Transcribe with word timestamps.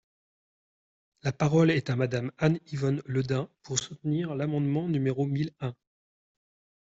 La 1.21 1.31
parole 1.31 1.69
est 1.69 1.91
à 1.91 1.95
Madame 1.95 2.31
Anne-Yvonne 2.39 3.03
Le 3.05 3.21
Dain, 3.21 3.47
pour 3.61 3.77
soutenir 3.77 4.33
l’amendement 4.33 4.87
numéro 4.89 5.27
mille 5.27 5.51
un. 5.59 5.75